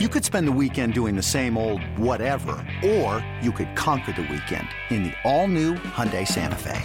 [0.00, 4.22] You could spend the weekend doing the same old whatever, or you could conquer the
[4.22, 6.82] weekend in the all-new Hyundai Santa Fe.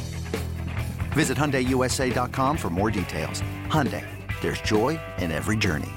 [1.14, 3.42] Visit HyundaiUSA.com for more details.
[3.66, 4.06] Hyundai,
[4.42, 5.90] there's joy in every journey.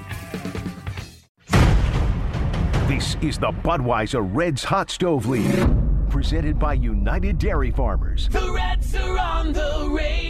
[2.88, 5.68] This is the Budweiser Reds Hot Stove League,
[6.08, 8.30] presented by United Dairy Farmers.
[8.30, 10.21] The Reds are on the radio.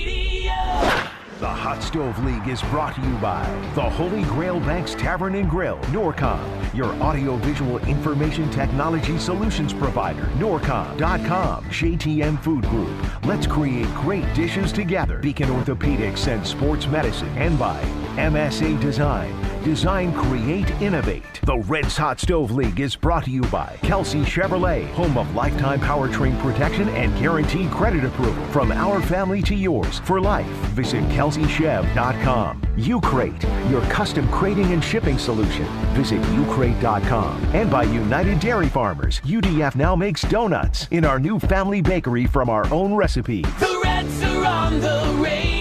[1.43, 3.43] The Hot Stove League is brought to you by
[3.75, 11.65] the Holy Grail Banks Tavern and Grill, Norcom, your audiovisual information technology solutions provider, Norcom.com,
[11.65, 13.25] JTM Food Group.
[13.25, 15.19] Let's create great dishes together.
[15.19, 17.83] Beacon Orthopedics and Sports Medicine, and by
[18.17, 19.35] MSA Design.
[19.65, 21.41] Design, create, innovate.
[21.45, 25.81] The Reds Hot Stove League is brought to you by Kelsey Chevrolet, home of lifetime
[25.81, 28.45] powertrain protection and guaranteed credit approval.
[28.47, 30.47] From our family to yours for life.
[30.75, 32.63] Visit kelseychev.com.
[32.77, 35.67] Ucrate, your custom crating and shipping solution.
[35.95, 37.45] Visit ucrate.com.
[37.55, 42.49] And by United Dairy Farmers, UDF now makes donuts in our new family bakery from
[42.49, 43.43] our own recipe.
[43.43, 45.52] The Reds are on the radio.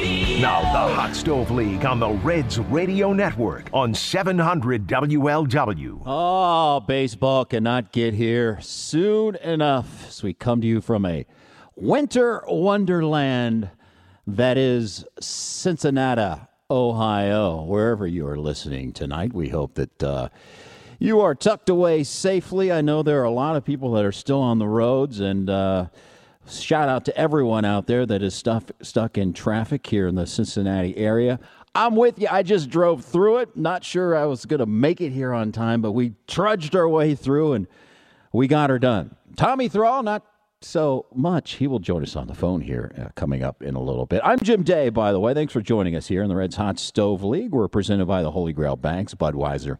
[0.42, 6.02] Now the Hot Stove League on the Reds Radio Network on 700 WLW.
[6.04, 11.28] Oh, baseball cannot get here soon enough as we come to you from a
[11.76, 13.70] winter wonderland
[14.26, 17.62] that is Cincinnati, Ohio.
[17.62, 20.30] Wherever you are listening tonight, we hope that uh,
[20.98, 22.72] you are tucked away safely.
[22.72, 25.52] I know there are a lot of people that are still on the roads and.
[25.52, 25.86] Uh,
[26.60, 30.28] Shout out to everyone out there that is stuff, stuck in traffic here in the
[30.28, 31.40] Cincinnati area.
[31.74, 32.28] I'm with you.
[32.30, 33.56] I just drove through it.
[33.56, 36.90] Not sure I was going to make it here on time, but we trudged our
[36.90, 37.68] way through and
[38.34, 39.16] we got her done.
[39.38, 40.26] Tommy Thrall, not
[40.64, 41.54] so much.
[41.54, 44.22] He will join us on the phone here uh, coming up in a little bit.
[44.24, 45.34] I'm Jim Day, by the way.
[45.34, 47.52] Thanks for joining us here in the Reds Hot Stove League.
[47.52, 49.78] We're presented by the Holy Grail Banks, Budweiser,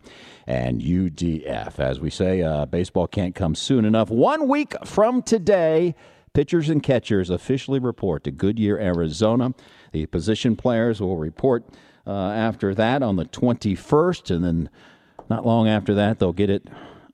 [0.48, 1.80] and UDF.
[1.80, 4.10] As we say, uh, baseball can't come soon enough.
[4.10, 5.94] One week from today,
[6.34, 9.54] Pitchers and catchers officially report to Goodyear, Arizona.
[9.92, 11.66] The position players will report
[12.08, 14.70] uh, after that on the 21st, and then
[15.30, 16.68] not long after that, they'll get it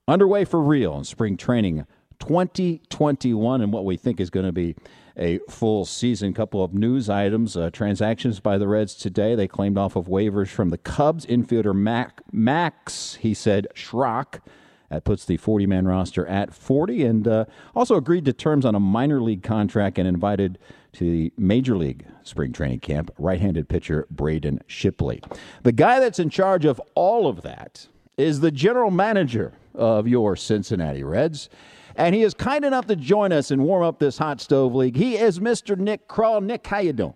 [0.07, 1.85] underway for real in spring training
[2.19, 4.75] 2021 and what we think is going to be
[5.17, 6.33] a full season.
[6.33, 7.57] Couple of news items.
[7.57, 9.35] Uh, transactions by the Reds today.
[9.35, 14.41] They claimed off of waivers from the Cubs infielder Mac, Max, he said, Schrock
[14.89, 18.75] that puts the 40 man roster at 40 and uh, also agreed to terms on
[18.75, 20.57] a minor league contract and invited
[20.93, 25.21] to the major league spring training camp right handed pitcher Braden Shipley.
[25.63, 27.87] The guy that's in charge of all of that
[28.17, 31.49] is the general manager of your Cincinnati Reds.
[31.95, 34.95] And he is kind enough to join us and warm up this hot stove league.
[34.95, 35.77] He is Mr.
[35.77, 36.43] Nick Krall.
[36.43, 37.15] Nick, how you doing?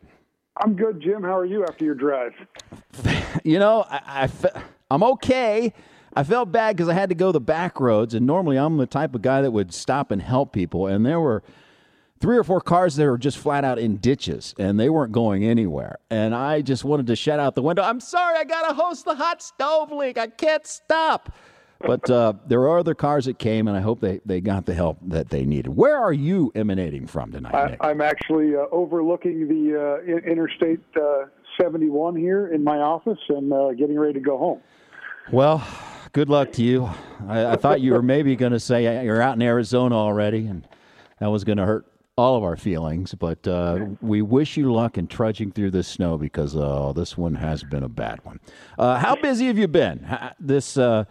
[0.58, 1.24] I'm good, Jim.
[1.24, 2.34] How are you after your drive?
[3.44, 4.62] You know, I, I,
[4.92, 5.74] I'm okay.
[6.16, 8.86] I felt bad because I had to go the back roads, and normally I'm the
[8.86, 10.88] type of guy that would stop and help people.
[10.88, 11.44] And there were
[12.20, 15.44] three or four cars that were just flat out in ditches, and they weren't going
[15.44, 16.00] anywhere.
[16.10, 19.06] And I just wanted to shout out the window, "I'm sorry, I got to host
[19.06, 20.18] the hot stove league.
[20.18, 21.34] I can't stop."
[21.84, 24.74] But uh, there are other cars that came, and I hope they, they got the
[24.74, 25.76] help that they needed.
[25.76, 31.26] Where are you emanating from tonight, I, am actually uh, overlooking the uh, Interstate uh,
[31.60, 34.62] 71 here in my office and uh, getting ready to go home.
[35.32, 35.66] Well,
[36.14, 36.90] good luck to you.
[37.28, 40.68] I, I thought you were maybe going to say you're out in Arizona already, and
[41.20, 41.86] that was going to hurt
[42.18, 43.14] all of our feelings.
[43.14, 47.36] But uh, we wish you luck in trudging through this snow because uh, this one
[47.36, 48.40] has been a bad one.
[48.78, 50.08] Uh, how busy have you been
[50.40, 51.06] this uh,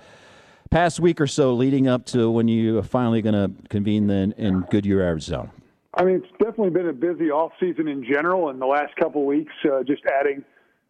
[0.70, 4.32] past week or so, leading up to when you are finally going to convene then
[4.36, 5.50] in Goodyear, Arizona?
[5.94, 9.22] I mean, it's definitely been a busy off season in general, and the last couple
[9.22, 10.44] of weeks, uh, just adding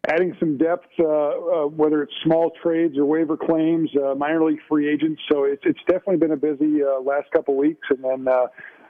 [0.07, 4.59] adding some depth, uh, uh, whether it's small trades or waiver claims, uh, minor league
[4.67, 5.21] free agents.
[5.31, 7.87] So it's it's definitely been a busy uh, last couple weeks.
[7.89, 8.47] And then uh,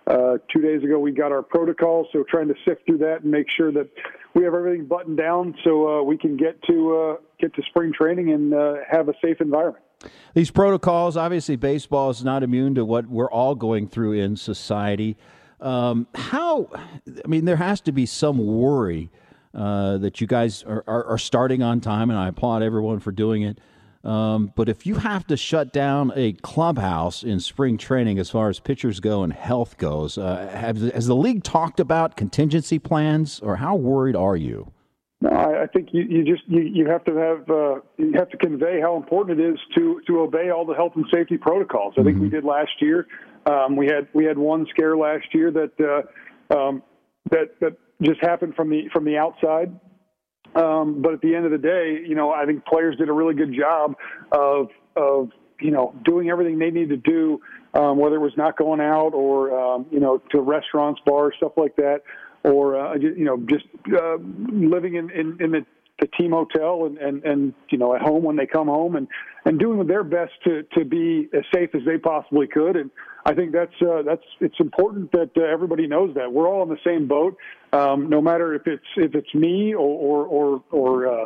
[0.07, 3.31] uh, two days ago we got our protocol, so trying to sift through that and
[3.31, 3.89] make sure that
[4.33, 8.53] we have everything buttoned down so we can get to get to spring training and
[8.89, 9.83] have a safe environment.
[10.33, 15.17] These protocols, obviously, baseball is not immune to what we're all going through in society.
[15.59, 16.69] Um, how?
[17.23, 19.11] I mean, there has to be some worry
[19.53, 23.11] uh, that you guys are, are, are, starting on time, and I applaud everyone for
[23.11, 23.59] doing it.
[24.03, 28.49] Um, but if you have to shut down a clubhouse in spring training as far
[28.49, 33.39] as pitchers go and health goes, uh, have, has the league talked about contingency plans,
[33.41, 34.71] or how worried are you?
[35.21, 38.29] No, I, I think you, you just you, you have to have uh, you have
[38.29, 41.93] to convey how important it is to to obey all the health and safety protocols.
[41.97, 42.23] I think mm-hmm.
[42.23, 43.05] we did last year.
[43.45, 46.05] Um, we had we had one scare last year that
[46.51, 46.81] uh, um,
[47.29, 49.77] that that just happened from the from the outside.
[50.53, 53.13] Um, but at the end of the day, you know, I think players did a
[53.13, 53.95] really good job
[54.31, 55.29] of of
[55.61, 57.39] you know, doing everything they need to do,
[57.73, 61.53] um, whether it was not going out or, um, you know, to restaurants, bars, stuff
[61.55, 62.01] like that,
[62.43, 63.65] or, uh, you know, just
[63.95, 65.65] uh, living in, in, in the,
[66.01, 69.07] the team hotel and, and, and, you know, at home when they come home and,
[69.45, 72.75] and doing their best to, to be as safe as they possibly could.
[72.75, 72.89] And
[73.25, 76.69] I think that's, uh, that's, it's important that uh, everybody knows that we're all in
[76.69, 77.37] the same boat.
[77.71, 81.25] Um, no matter if it's, if it's me or, or, or, or uh,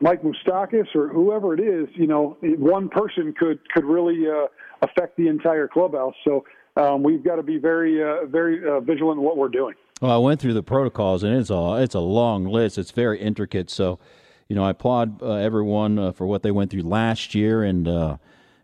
[0.00, 4.46] Mike Moustakas or whoever it is, you know, one person could could really uh,
[4.82, 6.14] affect the entire clubhouse.
[6.24, 6.44] So
[6.76, 9.74] um, we've got to be very uh, very uh, vigilant in what we're doing.
[10.00, 12.78] Well, I went through the protocols, and it's a it's a long list.
[12.78, 13.70] It's very intricate.
[13.70, 13.98] So,
[14.48, 17.86] you know, I applaud uh, everyone uh, for what they went through last year, and
[17.86, 18.16] uh,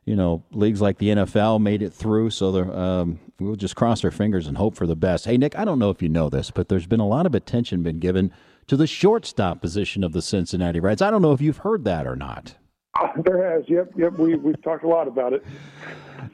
[0.05, 2.31] you know, leagues like the NFL made it through.
[2.31, 5.25] So um, we'll just cross our fingers and hope for the best.
[5.25, 7.35] Hey, Nick, I don't know if you know this, but there's been a lot of
[7.35, 8.33] attention been given
[8.67, 11.01] to the shortstop position of the Cincinnati Reds.
[11.01, 12.55] I don't know if you've heard that or not.
[13.01, 14.19] Uh, there has, yep, yep.
[14.19, 15.45] We we've talked a lot about it.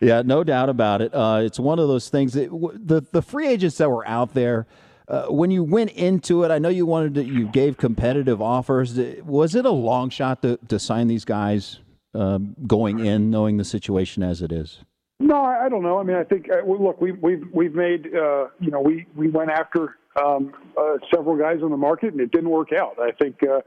[0.00, 1.14] Yeah, no doubt about it.
[1.14, 4.66] Uh, it's one of those things that the the free agents that were out there.
[5.08, 8.98] Uh, when you went into it, I know you wanted to, you gave competitive offers.
[9.24, 11.78] Was it a long shot to, to sign these guys
[12.14, 14.80] um, going in, knowing the situation as it is?
[15.20, 15.98] No, I don't know.
[15.98, 19.30] I mean, I think uh, look, we, we've we've made uh, you know we we
[19.30, 22.98] went after um, uh, several guys on the market, and it didn't work out.
[23.00, 23.60] I think uh,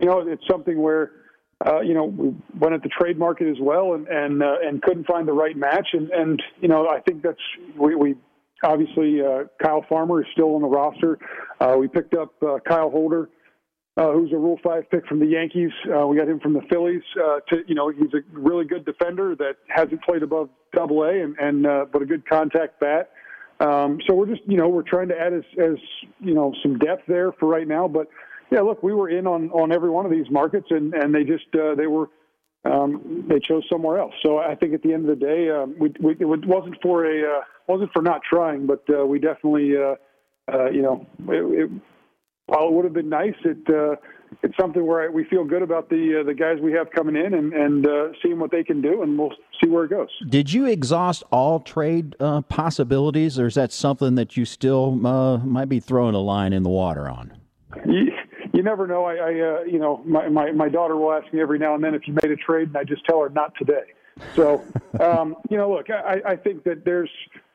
[0.00, 1.12] you know it's something where
[1.64, 4.82] uh, you know we went at the trade market as well, and and uh, and
[4.82, 7.38] couldn't find the right match, and and you know I think that's
[7.78, 7.94] we.
[7.94, 8.14] we
[8.64, 11.18] Obviously, uh, Kyle Farmer is still on the roster.
[11.60, 13.28] Uh, we picked up uh, Kyle Holder,
[13.96, 15.70] uh, who's a Rule Five pick from the Yankees.
[15.86, 17.02] Uh, we got him from the Phillies.
[17.18, 21.22] Uh, to you know, he's a really good defender that hasn't played above Double A,
[21.22, 23.10] and, and but a good contact bat.
[23.58, 25.76] Um, so we're just, you know, we're trying to add as, as,
[26.20, 27.88] you know, some depth there for right now.
[27.88, 28.08] But
[28.50, 31.24] yeah, look, we were in on, on every one of these markets and, and they
[31.24, 32.10] just, they were,
[32.70, 34.14] um, they chose somewhere else.
[34.24, 36.96] So I think at the end of the day, um, we, we, it wasn't for
[37.04, 39.94] a, uh, wasn't for not trying, but, uh, we definitely, uh,
[40.52, 41.70] uh, you know, it, it,
[42.46, 43.96] while it would have been nice, it, uh,
[44.42, 47.34] it's something where we feel good about the uh, the guys we have coming in
[47.34, 50.08] and and uh, seeing what they can do, and we'll see where it goes.
[50.28, 55.38] Did you exhaust all trade uh, possibilities, or is that something that you still uh,
[55.38, 57.36] might be throwing a line in the water on?
[57.84, 58.12] You,
[58.56, 59.04] you never know.
[59.04, 61.84] I, I uh, you know, my, my my daughter will ask me every now and
[61.84, 63.92] then if you made a trade, and I just tell her not today.
[64.34, 64.64] So,
[65.00, 67.10] um, you know, look, I, I think that there's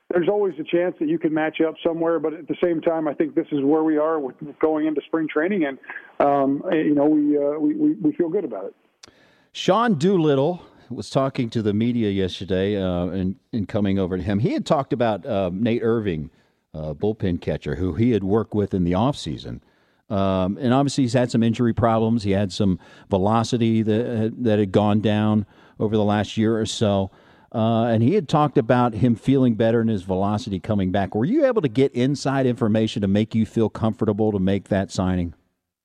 [0.10, 3.08] there's always a chance that you can match up somewhere, but at the same time,
[3.08, 5.78] I think this is where we are with going into spring training, and
[6.20, 8.76] um, you know we, uh, we, we we feel good about it.
[9.54, 14.40] Sean Doolittle was talking to the media yesterday, uh, and, and coming over to him,
[14.40, 16.30] he had talked about uh, Nate Irving,
[16.74, 19.62] uh, bullpen catcher, who he had worked with in the offseason.
[20.12, 22.24] Um, and obviously, he's had some injury problems.
[22.24, 22.80] He had some
[23.10, 25.46] velocity that that had gone down
[25.80, 27.12] over the last year or so.
[27.54, 31.14] Uh, and he had talked about him feeling better and his velocity coming back.
[31.14, 34.90] Were you able to get inside information to make you feel comfortable to make that
[34.90, 35.34] signing?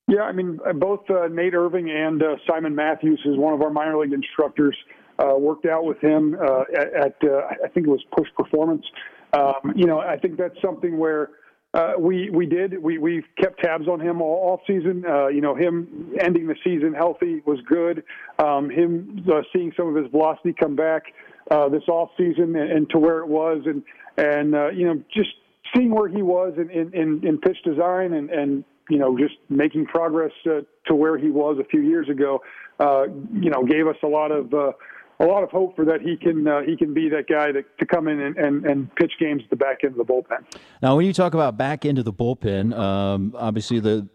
[0.09, 3.63] Yeah, I mean, uh, both uh, Nate Irving and uh, Simon Matthews, is one of
[3.63, 4.77] our minor league instructors,
[5.19, 7.15] uh, worked out with him uh, at, at
[7.65, 8.85] I think it was Push Performance.
[9.33, 11.31] Um, you know, I think that's something where
[11.77, 15.05] uh, we we did we we kept tabs on him all, all season.
[15.07, 18.03] Uh, you know, him ending the season healthy was good.
[18.39, 21.03] Um, him uh, seeing some of his velocity come back
[21.51, 23.83] uh, this off season and, and to where it was, and
[24.17, 25.29] and uh, you know just
[25.75, 29.85] seeing where he was in in, in pitch design and and you know just making
[29.85, 32.41] progress uh, to where he was a few years ago,
[32.81, 33.03] uh,
[33.35, 34.55] you know gave us a lot of.
[34.55, 34.73] Uh,
[35.19, 37.79] a lot of hope for that he can uh, he can be that guy that,
[37.79, 40.45] to come in and, and, and pitch games at the back end of the bullpen.
[40.83, 44.09] Now, when you talk about back end of the bullpen, um, obviously the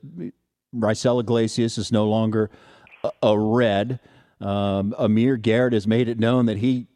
[0.75, 2.49] Raisel Iglesias is no longer
[3.03, 3.99] a, a red.
[4.39, 6.87] Um, Amir Garrett has made it known that he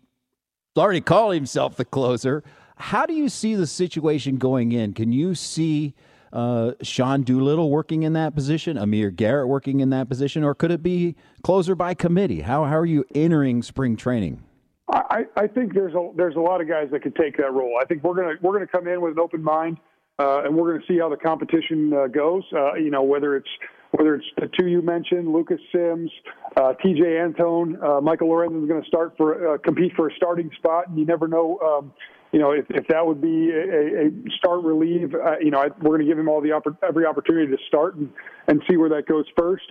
[0.77, 2.43] already called himself the closer.
[2.77, 4.93] How do you see the situation going in?
[4.93, 5.93] Can you see
[6.35, 10.69] uh, Sean Doolittle working in that position, Amir Garrett working in that position, or could
[10.69, 12.41] it be closer by committee?
[12.41, 14.43] How, how are you entering spring training?
[14.89, 17.79] I, I think there's a there's a lot of guys that could take that role.
[17.81, 19.77] I think we're gonna we're gonna come in with an open mind,
[20.19, 22.43] uh, and we're gonna see how the competition uh, goes.
[22.53, 23.49] Uh, you know whether it's
[23.91, 26.11] whether it's the two you mentioned, Lucas Sims,
[26.57, 30.51] uh, Tejay Antone, uh, Michael Lorenzen is going to start for compete for a starting
[30.57, 31.57] spot, and you never know.
[31.59, 31.93] Um,
[32.35, 35.67] you know, if, if that would be a, a start relieve, uh, you know, I,
[35.81, 38.09] we're going to give him all the oppor- every opportunity to start and,
[38.49, 39.63] and see where that goes first.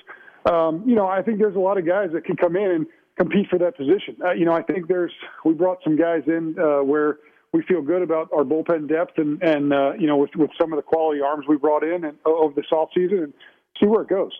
[0.50, 2.86] Um, you know, I think there's a lot of guys that can come in and
[3.18, 4.16] compete for that position.
[4.24, 5.12] Uh, you know, I think there's
[5.44, 7.18] we brought some guys in uh, where
[7.52, 10.72] we feel good about our bullpen depth and and uh, you know with, with some
[10.72, 13.34] of the quality arms we brought in and over this off season and
[13.78, 14.32] see where it goes.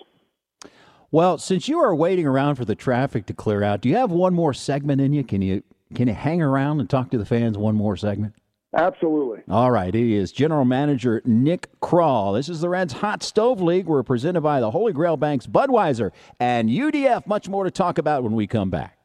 [1.11, 4.11] Well, since you are waiting around for the traffic to clear out, do you have
[4.11, 5.25] one more segment in you?
[5.25, 5.62] Can you
[5.95, 8.35] can you hang around and talk to the fans one more segment?
[8.77, 9.43] Absolutely.
[9.49, 12.35] All right, he is General Manager Nick Krall.
[12.35, 13.87] This is the Reds Hot Stove League.
[13.87, 16.11] We're presented by the Holy Grail Banks, Budweiser,
[16.41, 17.27] and UDF.
[17.27, 18.99] Much more to talk about when we come back.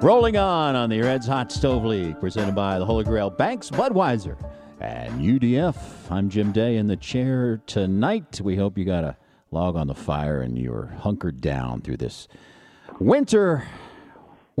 [0.00, 4.36] Rolling on on the Reds Hot Stove League, presented by the Holy Grail Banks, Budweiser,
[4.80, 5.76] and UDF.
[6.10, 8.40] I'm Jim Day in the chair tonight.
[8.40, 9.16] We hope you got a
[9.50, 12.28] log on the fire and you're hunkered down through this
[12.98, 13.68] winter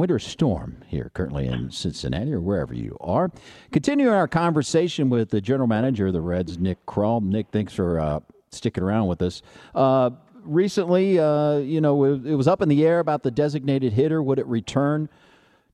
[0.02, 3.30] winter storm here currently in Cincinnati or wherever you are.
[3.70, 7.22] Continuing our conversation with the general manager of the Reds, Nick Krall.
[7.22, 8.18] Nick, thanks for uh,
[8.50, 9.42] sticking around with us.
[9.76, 10.10] Uh,
[10.42, 14.20] recently, uh, you know, it was up in the air about the designated hitter.
[14.20, 15.08] Would it return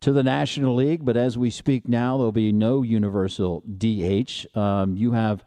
[0.00, 4.44] to the National League, but as we speak now, there'll be no universal DH.
[4.54, 5.42] Um, you have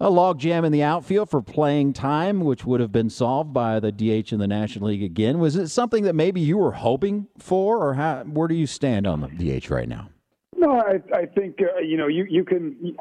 [0.00, 3.92] a logjam in the outfield for playing time, which would have been solved by the
[3.92, 5.38] DH in the National League again.
[5.38, 9.06] Was it something that maybe you were hoping for, or how, where do you stand
[9.06, 10.08] on the DH right now?
[10.56, 12.96] No, I, I think uh, you know you you can.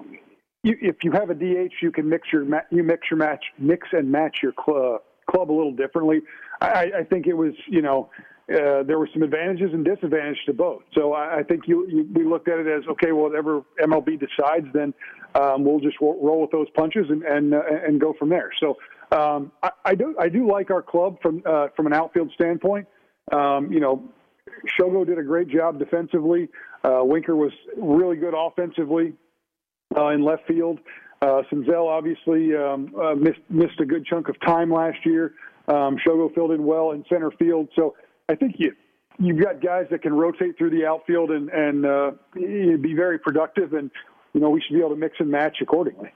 [0.63, 3.88] You, if you have a DH, you can mix your you mix your match, mix
[3.91, 6.21] and match your club club a little differently.
[6.62, 8.09] I, I think it was you know
[8.50, 10.81] uh, there were some advantages and disadvantages to both.
[10.93, 14.67] So I, I think you, you, we looked at it as okay, whatever MLB decides,
[14.73, 14.93] then
[15.35, 18.51] um, we'll just roll, with those punches and and, uh, and go from there.
[18.59, 18.77] So
[19.11, 22.87] um, I, I do I do like our club from uh, from an outfield standpoint.
[23.31, 24.03] Um, you know,
[24.79, 26.49] Shogo did a great job defensively.
[26.83, 29.13] Uh, Winker was really good offensively
[29.95, 30.79] uh, in left field.
[31.21, 35.33] Uh, Senzel obviously um, uh, missed missed a good chunk of time last year.
[35.67, 37.69] Um, Shogo filled in well in center field.
[37.75, 37.95] So
[38.27, 38.73] I think you
[39.19, 43.73] you've got guys that can rotate through the outfield and and uh, be very productive,
[43.73, 43.89] and
[44.33, 46.11] you know we should be able to mix and match accordingly.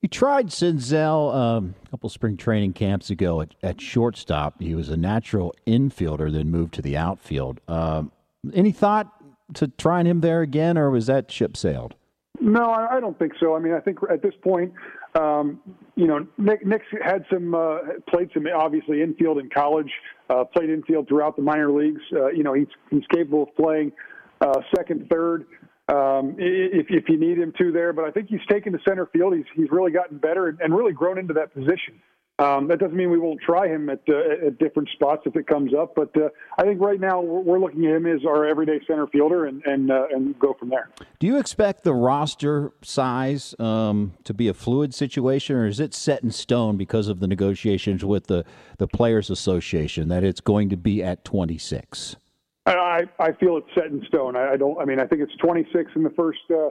[0.00, 4.60] You tried Senzel um, a couple spring training camps ago at, at, shortstop.
[4.60, 7.60] He was a natural infielder, then moved to the outfield.
[7.68, 8.10] Um,
[8.52, 9.12] any thought
[9.54, 11.94] to trying him there again, or was that ship sailed?
[12.40, 13.54] No, I don't think so.
[13.54, 14.72] I mean, I think at this point,
[15.14, 15.60] um,
[15.94, 19.90] you know, Nick Nick's had some uh, played some obviously infield in college,
[20.30, 22.00] uh, played infield throughout the minor leagues.
[22.12, 23.92] Uh, you know, he's he's capable of playing
[24.40, 25.46] uh, second, third,
[25.88, 27.92] um, if if you need him to there.
[27.92, 29.34] But I think he's taken to center field.
[29.34, 32.00] He's he's really gotten better and, really grown into that position.
[32.38, 35.46] Um, that doesn't mean we won't try him at, uh, at different spots if it
[35.46, 38.80] comes up, but uh, I think right now we're, looking at him as our everyday
[38.86, 40.88] center fielder and and, uh, and go from there.
[41.20, 45.94] Do you expect the roster size um, to be a fluid situation, or is it
[45.94, 48.44] set in stone because of the negotiations with the
[48.78, 52.16] the Players Association that it's going to be at 26?
[52.66, 54.36] I I feel it's set in stone.
[54.36, 54.80] I, I don't.
[54.80, 56.68] I mean, I think it's 26 in the first uh,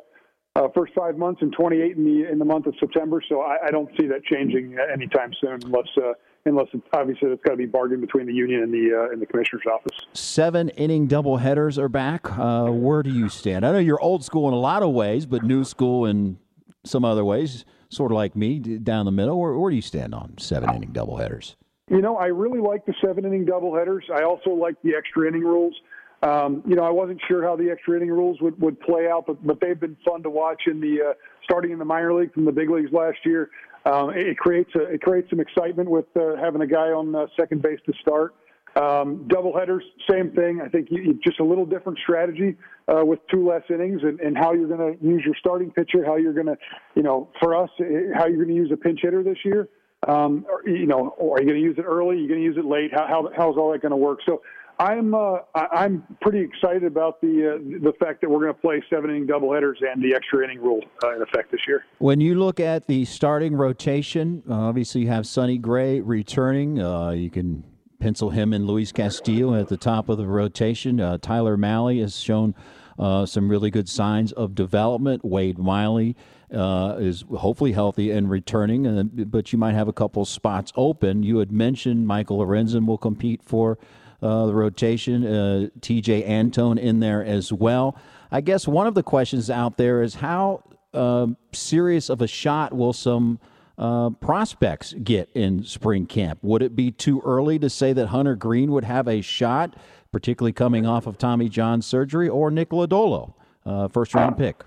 [0.56, 3.22] uh, first five months and 28 in the in the month of September.
[3.28, 6.14] So I, I don't see that changing anytime soon, unless uh,
[6.46, 9.22] unless it's, obviously it's got to be bargained between the union and the uh, and
[9.22, 9.98] the commissioner's office.
[10.14, 12.32] Seven inning double headers are back.
[12.38, 13.66] Uh, where do you stand?
[13.66, 16.38] I know you're old school in a lot of ways, but new school in
[16.86, 17.66] some other ways.
[17.90, 19.38] Sort of like me, down the middle.
[19.38, 21.58] Where, where do you stand on seven inning double headers?
[21.92, 24.06] You know, I really like the seven inning double headers.
[24.14, 25.76] I also like the extra inning rules.
[26.24, 29.26] Um, you know, I wasn't sure how the extra inning rules would, would play out,
[29.28, 32.34] but, but they've been fun to watch in the uh, starting in the minor league
[32.34, 33.50] from the big leagues last year.
[33.86, 37.26] Um, it, creates a, it creates some excitement with uh, having a guy on uh,
[37.38, 38.36] second base to start.
[38.78, 40.62] Um, double headers, same thing.
[40.64, 42.56] I think you, just a little different strategy
[42.88, 46.06] uh, with two less innings and, and how you're going to use your starting pitcher,
[46.06, 46.58] how you're going to,
[46.96, 49.68] you know, for us, eh, how you're going to use a pinch hitter this year.
[50.08, 52.16] Um, or, you know, are you going to use it early?
[52.16, 52.92] Are you going to use it late?
[52.92, 54.20] How, how how's all that going to work?
[54.26, 54.42] So
[54.82, 58.84] I'm uh, I'm pretty excited about the uh, the fact that we're going to play
[58.90, 61.86] seven inning doubleheaders and the extra inning rule uh, in effect this year.
[62.00, 66.82] When you look at the starting rotation, uh, obviously you have Sonny Gray returning.
[66.82, 67.64] Uh, you can
[68.00, 71.00] pencil him and Luis Castillo at the top of the rotation.
[71.00, 72.56] Uh, Tyler Mahle has shown
[72.98, 75.24] some really good signs of development.
[75.24, 76.16] Wade Miley.
[76.52, 81.24] Is hopefully healthy and returning, but you might have a couple spots open.
[81.24, 83.78] You had mentioned Michael Lorenzen will compete for
[84.22, 85.26] uh, the rotation.
[85.26, 87.98] Uh, Tejay Antone in there as well.
[88.32, 92.74] I guess one of the questions out there is how uh, serious of a shot
[92.74, 93.40] will some
[93.78, 96.40] uh, prospects get in spring camp?
[96.42, 99.76] Would it be too early to say that Hunter Greene would have a shot,
[100.12, 103.34] particularly coming off of Tommy John surgery, or Nick Lodolo,
[103.66, 104.64] uh, first round pick?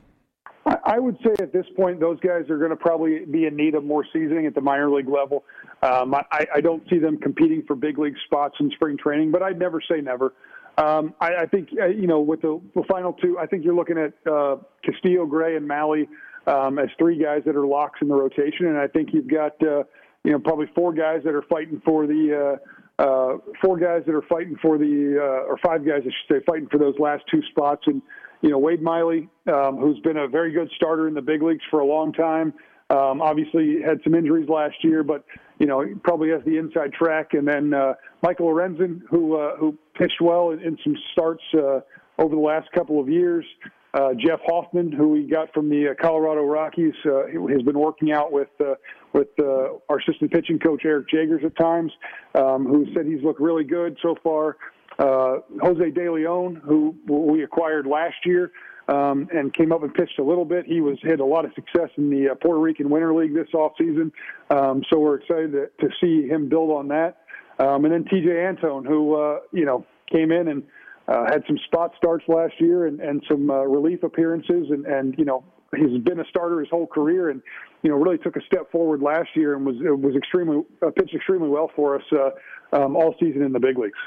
[0.84, 3.74] I would say at this point, those guys are going to probably be in need
[3.74, 5.44] of more seasoning at the minor league level.
[5.82, 9.42] Um, I, I don't see them competing for big league spots in spring training, but
[9.42, 10.34] I'd never say never.
[10.76, 13.74] Um, I, I think uh, you know with the, the final two, I think you're
[13.74, 16.06] looking at uh, Castillo, Gray, and Mahle
[16.46, 19.52] um, as three guys that are locks in the rotation, and I think you've got
[19.62, 19.84] uh,
[20.24, 22.58] you know probably four guys that are fighting for the
[22.98, 26.44] uh, four guys that are fighting for the, uh, or five guys, I should say,
[26.46, 27.82] fighting for those last two spots.
[27.86, 28.00] And,
[28.44, 31.64] you know, Wade Miley, um, who's been a very good starter in the big leagues
[31.70, 32.52] for a long time,
[32.90, 35.24] um, obviously had some injuries last year, but,
[35.58, 37.32] you know, he probably has the inside track.
[37.32, 41.80] And then uh, Michael Lorenzen, who, uh, who pitched well in, in some starts uh,
[42.18, 43.46] over the last couple of years.
[43.94, 48.12] Uh, Jeff Hoffman, who we got from the uh, Colorado Rockies, uh, has been working
[48.12, 48.74] out with uh,
[49.14, 51.92] with uh, our assistant pitching coach Eric Jagers at times,
[52.34, 54.56] um, who said he's looked really good so far.
[54.98, 58.52] Uh, Jose De Leon, who we acquired last year
[58.88, 60.66] um, and came up and pitched a little bit.
[60.66, 63.48] He was had a lot of success in the uh, Puerto Rican Winter League this
[63.54, 64.12] offseason,
[64.50, 67.18] um, so we're excited to, to see him build on that.
[67.58, 70.62] Um, and then Tejay Antone, who uh, you know came in and
[71.08, 75.14] uh, had some spot starts last year and, and some uh, relief appearances, and, and
[75.18, 75.44] you know
[75.76, 77.42] he's been a starter his whole career, and
[77.82, 81.14] you know really took a step forward last year and was was extremely uh, pitched
[81.14, 83.98] extremely well for us uh, um, all season in the big leagues.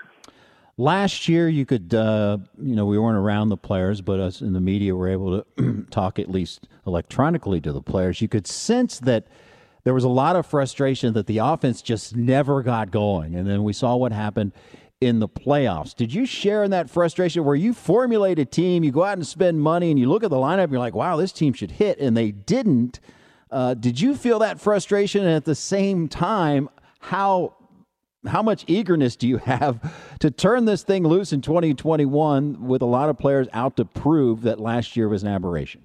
[0.79, 4.53] Last year, you could, uh, you know, we weren't around the players, but us in
[4.53, 8.21] the media were able to talk at least electronically to the players.
[8.21, 9.27] You could sense that
[9.85, 13.35] there was a lot of frustration that the offense just never got going.
[13.35, 14.51] And then we saw what happened
[15.01, 15.95] in the playoffs.
[15.95, 19.25] Did you share in that frustration where you formulate a team, you go out and
[19.25, 21.71] spend money, and you look at the lineup, and you're like, wow, this team should
[21.71, 22.99] hit, and they didn't?
[23.49, 25.23] Uh, did you feel that frustration?
[25.23, 26.69] And at the same time,
[26.99, 27.55] how
[28.25, 29.79] how much eagerness do you have
[30.19, 34.41] to turn this thing loose in 2021 with a lot of players out to prove
[34.41, 35.83] that last year was an aberration?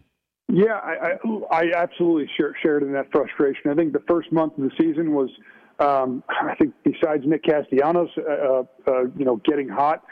[0.49, 1.17] Yeah, I,
[1.51, 3.71] I, I absolutely share, shared in that frustration.
[3.71, 5.31] I think the first month of the season was
[5.79, 10.03] um, I think besides Nick Castellanos, uh, uh, uh, you know, getting hot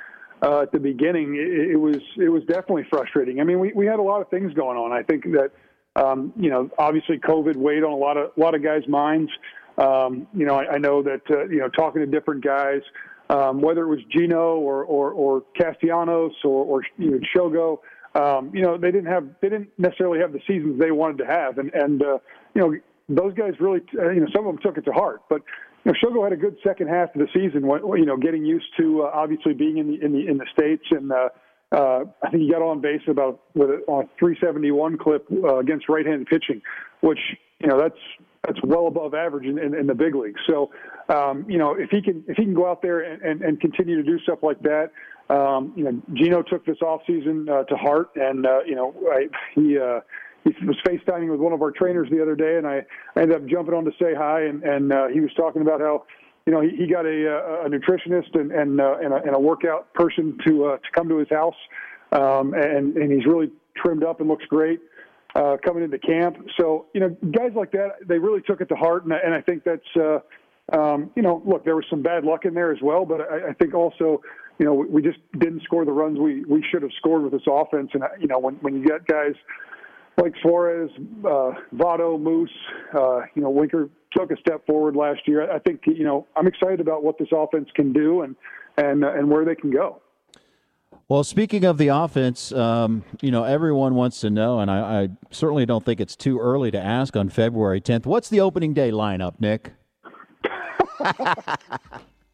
[0.42, 3.40] uh, at the beginning, it, it was it was definitely frustrating.
[3.40, 4.92] I mean, we, we had a lot of things going on.
[4.92, 5.50] I think that
[5.96, 9.30] um, you know, obviously COVID weighed on a lot of a lot of guys' minds.
[9.80, 12.82] Um, you know, I, I know that uh, you know talking to different guys,
[13.30, 17.78] um, whether it was Geno or or, or Castellanos or, or you know, Shogo.
[18.12, 21.26] Um, you know, they didn't have they didn't necessarily have the seasons they wanted to
[21.26, 22.18] have, and and uh,
[22.54, 22.74] you know
[23.08, 25.22] those guys really, uh, you know, some of them took it to heart.
[25.28, 25.42] But
[25.84, 27.64] you know, Shogo had a good second half of the season.
[27.64, 30.84] You know, getting used to uh, obviously being in the in the in the states,
[30.90, 31.28] and uh,
[31.72, 35.58] uh, I think he got on base about with a, on a 371 clip uh,
[35.58, 36.62] against right-handed pitching,
[37.00, 37.20] which
[37.60, 37.98] you know that's
[38.46, 40.40] that's well above average in, in, in the big leagues.
[40.48, 40.70] So,
[41.08, 43.60] um, you know, if he can if he can go out there and, and, and
[43.60, 44.90] continue to do stuff like that,
[45.28, 48.94] um, you know, Geno took this off season uh, to heart, and uh, you know,
[49.12, 49.78] I, he.
[49.78, 50.00] Uh,
[50.42, 52.80] he was FaceTiming with one of our trainers the other day, and I,
[53.14, 55.80] I ended up jumping on to say hi, and, and uh, he was talking about
[55.80, 56.06] how,
[56.46, 59.38] you know, he, he got a, a nutritionist and and, uh, and, a, and a
[59.38, 61.54] workout person to uh, to come to his house,
[62.12, 64.80] um, and and he's really trimmed up and looks great
[65.34, 66.36] uh, coming into camp.
[66.58, 69.34] So you know, guys like that, they really took it to heart, and I, and
[69.34, 69.96] I think that's.
[69.96, 70.18] Uh,
[70.72, 73.48] um, you know, look, there was some bad luck in there as well, but I,
[73.48, 74.22] I think also,
[74.60, 77.42] you know, we just didn't score the runs we, we should have scored with this
[77.50, 77.90] offense.
[77.92, 79.34] And, you know, when, when you get guys
[80.16, 80.88] like Suarez,
[81.24, 82.52] uh, Votto, Moose,
[82.96, 85.50] uh, you know, Winker took a step forward last year.
[85.50, 88.36] I think you know I'm excited about what this offense can do and
[88.76, 90.00] and uh, and where they can go.
[91.10, 95.08] Well, speaking of the offense, um, you know, everyone wants to know, and I, I,
[95.32, 98.06] certainly don't think it's too early to ask on February 10th.
[98.06, 99.72] What's the opening day lineup, Nick?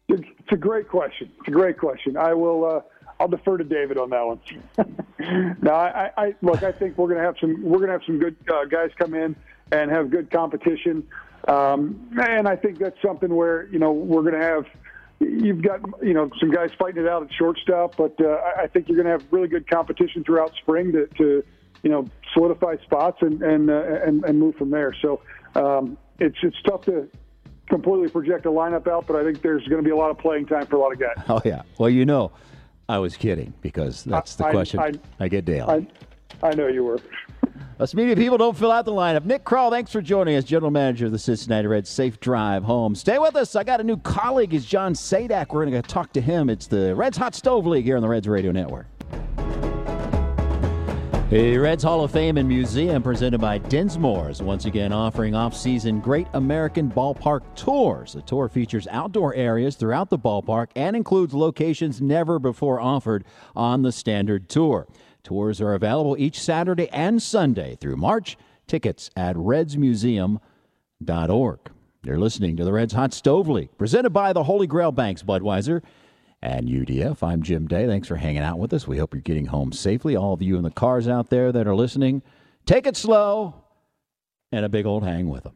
[0.07, 1.31] it's a great question.
[1.39, 2.17] It's a great question.
[2.17, 2.65] I will.
[2.65, 2.81] Uh,
[3.19, 5.57] I'll defer to David on that one.
[5.59, 6.61] no, I, I look.
[6.61, 7.63] I think we're going to have some.
[7.63, 9.35] We're going to have some good uh, guys come in
[9.71, 11.03] and have good competition.
[11.47, 14.65] Um, and I think that's something where you know we're going to have.
[15.19, 18.87] You've got you know some guys fighting it out at shortstop, but uh, I think
[18.87, 21.43] you're going to have really good competition throughout spring to, to
[21.81, 24.95] you know solidify spots and and uh, and, and move from there.
[25.01, 25.21] So
[25.55, 27.09] um, it's it's tough to
[27.67, 30.17] completely project a lineup out, but I think there's going to be a lot of
[30.17, 31.15] playing time for a lot of guys.
[31.27, 31.63] Oh yeah.
[31.77, 32.31] Well, you know,
[32.87, 35.87] I was kidding because that's the I, question I, I, get daily.
[36.41, 36.99] I, I know you were.
[37.79, 39.25] Uh, us media people don't fill out the lineup.
[39.25, 41.89] Nick Krall, thanks for joining us, general manager of the Cincinnati Reds.
[41.89, 42.95] Safe drive home.
[42.95, 43.55] Stay with us.
[43.55, 44.53] I got a new colleague.
[44.53, 45.53] Is John Sadak.
[45.53, 46.49] We're going to talk to him.
[46.49, 48.87] It's the Reds Hot Stove League here on the Reds Radio Network.
[51.29, 56.27] The Reds Hall of Fame and Museum presented by Dinsmore's once again offering off-season Great
[56.33, 58.13] American Ballpark Tours.
[58.13, 63.25] The tour features outdoor areas throughout the ballpark and includes locations never before offered
[63.57, 64.87] on the standard tour.
[65.27, 68.37] Tours are available each Saturday and Sunday through March.
[68.65, 71.59] Tickets at redsmuseum.org.
[72.01, 75.83] You're listening to the Reds Hot Stove League, presented by the Holy Grail Banks Budweiser
[76.41, 77.21] and UDF.
[77.21, 77.87] I'm Jim Day.
[77.87, 78.87] Thanks for hanging out with us.
[78.87, 80.15] We hope you're getting home safely.
[80.15, 82.21] All of you in the cars out there that are listening,
[82.65, 83.65] take it slow
[84.53, 85.55] and a big old hang with them.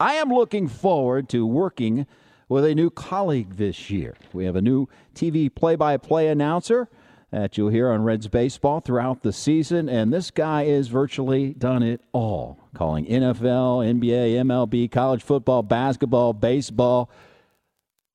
[0.00, 2.04] I am looking forward to working
[2.48, 4.16] with a new colleague this year.
[4.32, 6.88] We have a new TV play by play announcer
[7.32, 9.88] that you'll hear on Reds baseball throughout the season.
[9.88, 16.34] And this guy has virtually done it all calling NFL, NBA, MLB, college football, basketball,
[16.34, 17.10] baseball,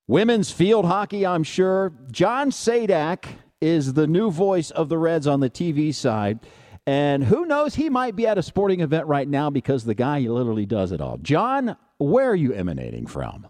[0.08, 1.92] women's field hockey, I'm sure.
[2.12, 3.26] John Sadak
[3.60, 6.40] is the new voice of the Reds on the TV side.
[6.86, 10.20] And who knows, he might be at a sporting event right now because the guy
[10.20, 11.18] literally does it all.
[11.18, 13.48] John, where are you emanating from?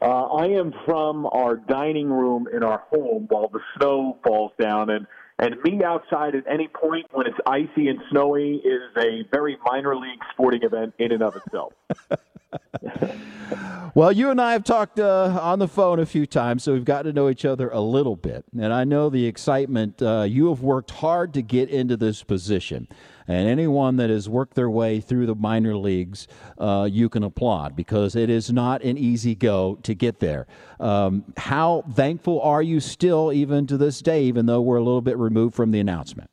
[0.00, 4.90] Uh, I am from our dining room in our home while the snow falls down,
[4.90, 5.06] and
[5.38, 9.94] and me outside at any point when it's icy and snowy is a very minor
[9.94, 11.72] league sporting event in and of itself.
[13.94, 16.84] well, you and I have talked uh, on the phone a few times, so we've
[16.84, 18.44] got to know each other a little bit.
[18.58, 20.00] And I know the excitement.
[20.00, 22.88] Uh, you have worked hard to get into this position.
[23.28, 27.74] And anyone that has worked their way through the minor leagues, uh, you can applaud
[27.74, 30.46] because it is not an easy go to get there.
[30.78, 35.00] Um, how thankful are you still, even to this day, even though we're a little
[35.00, 36.30] bit removed from the announcement?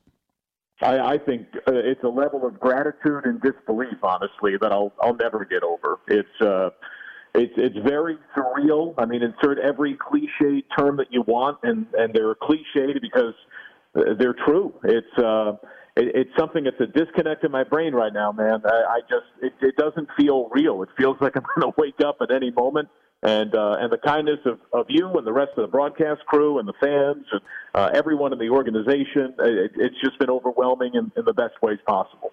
[0.82, 5.16] I, I think uh, it's a level of gratitude and disbelief, honestly, that I'll I'll
[5.16, 6.00] never get over.
[6.08, 6.70] It's uh,
[7.34, 8.94] it's it's very surreal.
[8.98, 13.34] I mean, insert every cliche term that you want, and and they're cliched because
[13.94, 14.74] they're true.
[14.84, 15.54] It's uh,
[15.96, 18.62] it, it's something that's a disconnect in my brain right now, man.
[18.66, 20.84] I, I just it, it doesn't feel real.
[20.84, 22.90] It feels like I'm going to wake up at any moment
[23.22, 26.60] and uh, and the kindness of, of you and the rest of the broadcast crew
[26.60, 27.42] and the fans and
[27.74, 29.34] uh, everyone in the organization.
[29.40, 32.32] It, it's just been overwhelming in, in the best ways possible.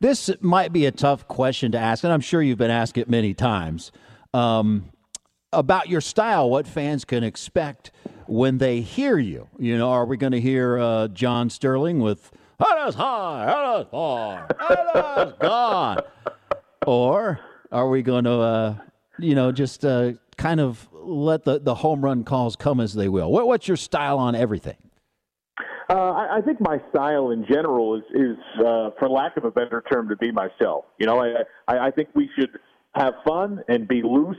[0.00, 3.08] This might be a tough question to ask, and I'm sure you've been asked it
[3.08, 3.92] many times.
[4.34, 4.90] Um,
[5.52, 7.92] about your style, what fans can expect
[8.26, 9.48] when they hear you.
[9.56, 13.80] You know, are we going to hear uh, John Sterling with "Head is high, head
[13.80, 15.98] is far, head is gone,"
[16.86, 17.40] or
[17.72, 18.76] are we going to, uh,
[19.18, 23.08] you know, just uh, kind of let the, the home run calls come as they
[23.08, 23.30] will?
[23.30, 24.76] What, what's your style on everything?
[25.90, 29.50] Uh, I, I think my style in general is, is uh, for lack of a
[29.50, 30.86] better term, to be myself.
[30.98, 32.50] You know, I, I, I think we should
[32.94, 34.38] have fun and be loose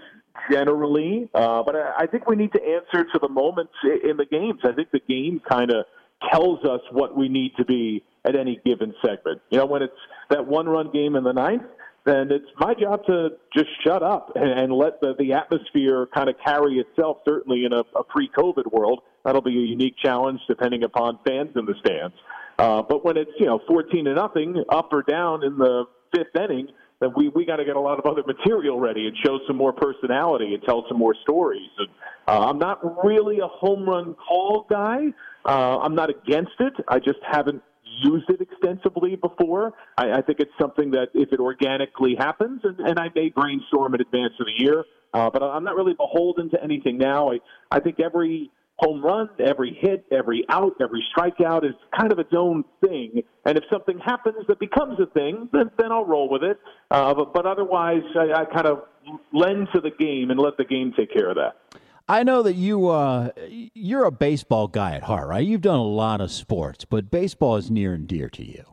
[0.51, 4.25] generally, uh, but I, I think we need to answer to the moments in the
[4.25, 4.61] games.
[4.63, 5.85] I think the game kind of
[6.31, 9.41] tells us what we need to be at any given segment.
[9.49, 9.93] You know, when it's
[10.29, 11.63] that one-run game in the ninth,
[12.05, 16.29] then it's my job to just shut up and, and let the, the atmosphere kind
[16.29, 17.17] of carry itself.
[17.25, 21.65] Certainly in a, a pre-COVID world, that'll be a unique challenge depending upon fans in
[21.65, 22.15] the stands.
[22.57, 26.35] Uh, but when it's you know 14 to nothing, up or down in the fifth
[26.35, 26.67] inning,
[27.01, 29.57] then we we got to get a lot of other material ready and show some
[29.57, 31.69] more personality and tell some more stories.
[31.77, 31.89] And
[32.27, 34.99] uh, I'm not really a home run call guy.
[35.45, 36.73] Uh, I'm not against it.
[36.87, 37.61] I just haven't
[38.01, 39.73] used it extensively before.
[39.97, 43.93] I, I think it's something that if it organically happens, and, and I may brainstorm
[43.95, 47.31] in advance of the year, uh, but I'm not really beholden to anything now.
[47.31, 47.39] I,
[47.71, 52.33] I think every home run, every hit, every out, every strikeout is kind of its
[52.35, 53.23] own thing.
[53.45, 56.59] And if something happens that becomes a thing, then, then I'll roll with it.
[56.91, 58.83] Uh, but, but otherwise, I, I kind of
[59.31, 61.79] lend to the game and let the game take care of that.
[62.07, 63.31] I know that you uh,
[63.73, 65.45] you're a baseball guy at heart, right?
[65.45, 68.63] You've done a lot of sports, but baseball is near and dear to you.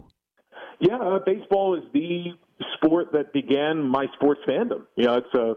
[0.80, 2.32] Yeah, uh, baseball is the
[2.74, 4.82] sport that began my sports fandom.
[4.96, 5.54] You know, it's a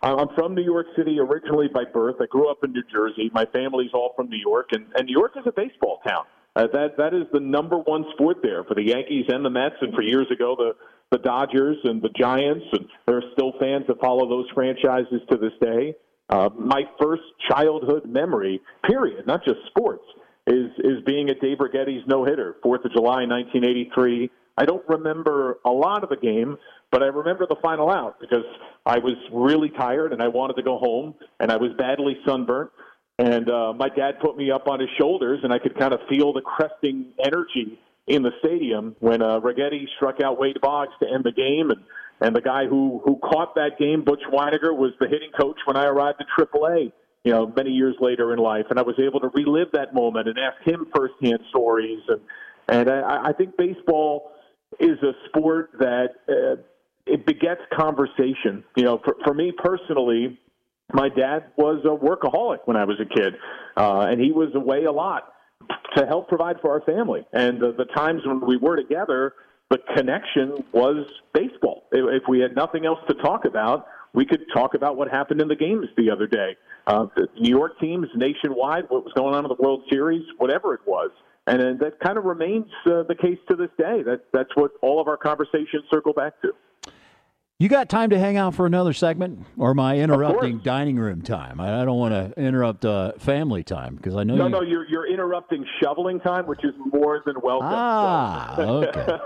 [0.00, 2.16] I'm from New York City originally by birth.
[2.20, 3.30] I grew up in New Jersey.
[3.34, 6.24] My family's all from New York, and, and New York is a baseball town.
[6.56, 9.76] Uh, that that is the number one sport there for the Yankees and the Mets,
[9.82, 10.72] and for years ago the
[11.10, 15.36] the Dodgers and the Giants, and there are still fans that follow those franchises to
[15.36, 15.94] this day.
[16.28, 20.04] Uh, my first childhood memory, period, not just sports,
[20.46, 24.30] is is being at Dave Righetti's no hitter, Fourth of July, 1983.
[24.56, 26.58] I don't remember a lot of the game,
[26.90, 28.44] but I remember the final out because
[28.84, 32.70] I was really tired and I wanted to go home, and I was badly sunburnt.
[33.18, 36.00] And uh, my dad put me up on his shoulders, and I could kind of
[36.08, 41.08] feel the cresting energy in the stadium when uh, Righetti struck out Wade Boggs to
[41.08, 41.82] end the game, and
[42.20, 45.76] and the guy who who caught that game, Butch Wynegar, was the hitting coach when
[45.76, 46.92] I arrived at AAA.
[47.24, 50.28] You know, many years later in life, and I was able to relive that moment
[50.28, 52.00] and ask him firsthand stories.
[52.08, 52.20] And
[52.68, 54.32] and I, I think baseball
[54.78, 56.62] is a sport that uh,
[57.06, 58.64] it begets conversation.
[58.76, 60.38] You know, for, for me personally,
[60.92, 63.34] my dad was a workaholic when I was a kid,
[63.76, 65.32] uh, and he was away a lot
[65.96, 67.26] to help provide for our family.
[67.32, 69.34] And the, the times when we were together,
[69.70, 71.84] the connection was baseball.
[71.92, 75.48] If we had nothing else to talk about, we could talk about what happened in
[75.48, 76.56] the games the other day.
[76.86, 80.74] Uh, the New York teams nationwide, what was going on in the World Series, whatever
[80.74, 81.10] it was.
[81.46, 84.02] And uh, that kind of remains uh, the case to this day.
[84.02, 86.52] That, that's what all of our conversations circle back to.
[87.60, 91.22] You got time to hang out for another segment, or am I interrupting dining room
[91.22, 91.58] time?
[91.58, 94.36] I, I don't want to interrupt uh, family time because I know.
[94.36, 94.50] No, you...
[94.50, 97.68] no, you're you're interrupting shoveling time, which is more than welcome.
[97.68, 99.18] Ah, okay.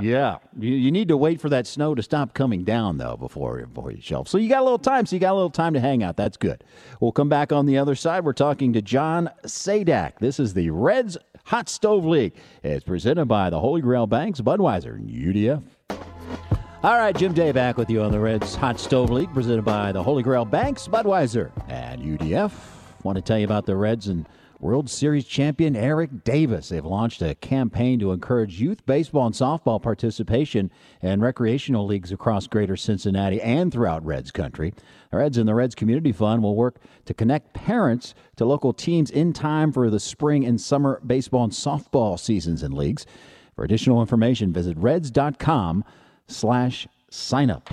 [0.00, 3.66] yeah, you, you need to wait for that snow to stop coming down though before
[3.66, 4.28] before you shelve.
[4.28, 5.04] So you got a little time.
[5.04, 6.16] So you got a little time to hang out.
[6.16, 6.62] That's good.
[7.00, 8.24] We'll come back on the other side.
[8.24, 10.20] We're talking to John Sadak.
[10.20, 12.34] This is the Reds Hot Stove League.
[12.62, 15.64] It's presented by the Holy Grail Banks, Budweiser, and UDF.
[16.86, 19.90] All right, Jim Day back with you on the Reds Hot Stove League, presented by
[19.90, 22.52] the Holy Grail Banks, Budweiser, and UDF.
[23.02, 24.24] Want to tell you about the Reds and
[24.60, 26.68] World Series champion Eric Davis.
[26.68, 30.70] They've launched a campaign to encourage youth baseball and softball participation
[31.02, 34.72] in recreational leagues across greater Cincinnati and throughout Reds country.
[35.10, 39.10] The Reds and the Reds Community Fund will work to connect parents to local teams
[39.10, 43.06] in time for the spring and summer baseball and softball seasons and leagues.
[43.56, 45.82] For additional information, visit reds.com
[46.28, 47.68] slash sign up.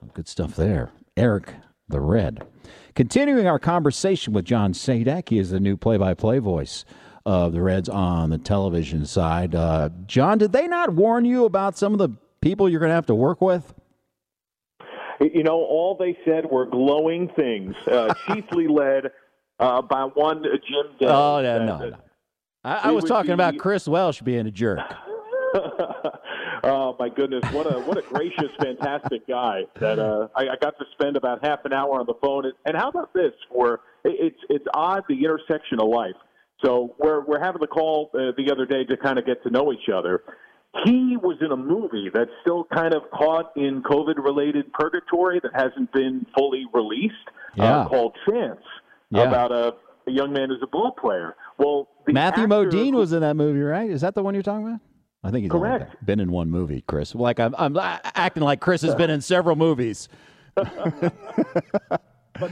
[0.00, 0.90] Some good stuff there.
[1.16, 1.54] Eric
[1.88, 2.46] the Red.
[2.94, 6.84] Continuing our conversation with John Sadak, he is the new play by play voice
[7.24, 9.54] of the Reds on the television side.
[9.54, 12.94] Uh, John, did they not warn you about some of the people you're going to
[12.94, 13.74] have to work with?
[15.20, 19.10] You know, all they said were glowing things, uh, chiefly led
[19.58, 20.96] uh, by one Jim.
[20.98, 21.96] Day oh, no, no, no.
[22.64, 23.34] I, I was talking be...
[23.34, 24.80] about Chris Welsh being a jerk.
[26.64, 30.78] oh my goodness, what a what a gracious, fantastic guy that uh, I, I got
[30.78, 32.50] to spend about half an hour on the phone.
[32.64, 33.32] And how about this?
[33.52, 36.16] For it's it's odd the intersection of life.
[36.64, 39.50] So we're we're having the call uh, the other day to kind of get to
[39.50, 40.22] know each other.
[40.84, 45.90] He was in a movie that's still kind of caught in COVID-related purgatory that hasn't
[45.92, 47.14] been fully released,
[47.58, 47.76] uh, yeah.
[47.78, 48.60] uh, called Chance,
[49.10, 49.22] yeah.
[49.22, 49.74] about a,
[50.06, 51.34] a young man who's a ball player.
[51.56, 53.88] Well, Matthew Modine was in that movie, right?
[53.88, 54.80] Is that the one you're talking about?
[55.24, 56.04] I think he's correct.
[56.04, 57.14] been in one movie, Chris.
[57.14, 60.08] Like I'm, I'm acting like Chris has been in several movies.
[60.54, 60.70] but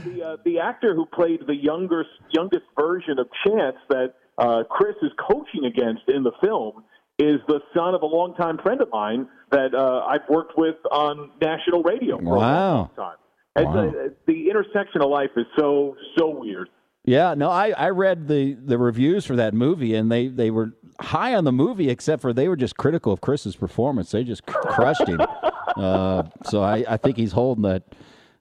[0.03, 4.95] the uh, the actor who played the youngest youngest version of Chance that uh, Chris
[5.01, 6.83] is coaching against in the film
[7.17, 11.31] is the son of a longtime friend of mine that uh, I've worked with on
[11.41, 12.37] national radio for wow.
[12.37, 13.17] a long time.
[13.55, 13.73] And wow.
[13.73, 16.67] the, the intersection of life is so so weird.
[17.05, 20.73] Yeah, no, I, I read the, the reviews for that movie, and they, they were
[20.99, 24.11] high on the movie, except for they were just critical of Chris's performance.
[24.11, 25.21] They just crushed him.
[25.75, 27.83] uh, so I, I think he's holding that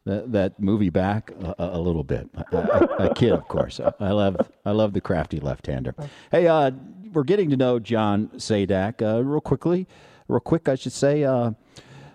[0.04, 2.28] that, that movie back a, a little bit.
[2.52, 3.80] A, kid, of course.
[4.00, 5.94] I love I love the crafty left-hander.
[6.30, 6.72] Hey, uh,
[7.12, 9.86] we're getting to know John Sadak uh, real quickly,
[10.28, 11.24] real quick, I should say.
[11.24, 11.52] Uh,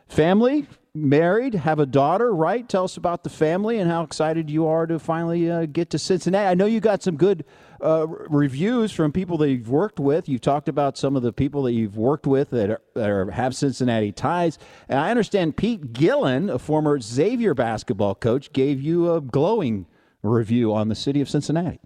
[0.07, 2.67] family, married, have a daughter, right?
[2.67, 5.99] Tell us about the family and how excited you are to finally uh, get to
[5.99, 6.47] Cincinnati.
[6.47, 7.45] I know you got some good
[7.81, 10.27] uh, reviews from people that you've worked with.
[10.27, 13.31] You've talked about some of the people that you've worked with that, are, that are,
[13.31, 14.57] have Cincinnati ties.
[14.87, 19.85] And I understand Pete Gillen, a former Xavier basketball coach, gave you a glowing
[20.23, 21.79] review on the city of Cincinnati.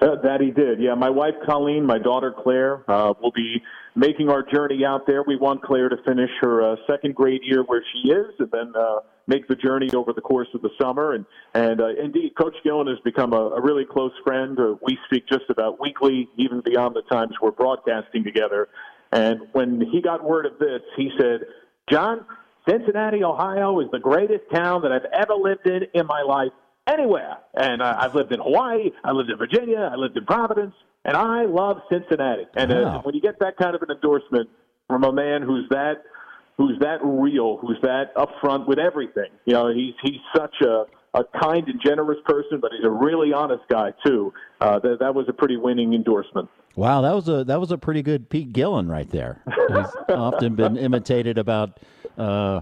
[0.00, 0.80] Uh, that he did.
[0.80, 3.62] Yeah, my wife Colleen, my daughter Claire uh, will be
[3.94, 5.22] making our journey out there.
[5.22, 8.72] We want Claire to finish her uh, second grade year where she is, and then
[8.74, 11.12] uh, make the journey over the course of the summer.
[11.12, 14.58] And and uh, indeed, Coach Gillen has become a, a really close friend.
[14.58, 18.68] Uh, we speak just about weekly, even beyond the times we're broadcasting together.
[19.12, 21.40] And when he got word of this, he said,
[21.90, 22.24] "John,
[22.66, 26.52] Cincinnati, Ohio, is the greatest town that I've ever lived in in my life."
[26.90, 27.38] Anywhere.
[27.54, 30.74] And uh, I've lived in Hawaii, I lived in Virginia, I lived in Providence,
[31.04, 32.46] and I love Cincinnati.
[32.56, 33.00] And uh, Wow.
[33.04, 34.48] when you get that kind of an endorsement
[34.88, 36.02] from a man who's that
[36.58, 41.24] who's that real, who's that upfront with everything, you know, he's he's such a a
[41.42, 44.32] kind and generous person, but he's a really honest guy too.
[44.60, 46.48] Uh, that that was a pretty winning endorsement.
[46.76, 49.42] Wow, that was a that was a pretty good Pete Gillen right there.
[49.68, 51.80] He's often been imitated about
[52.18, 52.60] uh,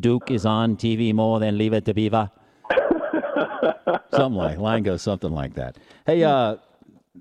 [0.00, 2.30] Duke is on TV more than Leave It to Beaver.
[4.10, 5.78] Something like line goes something like that.
[6.06, 6.56] Hey, uh,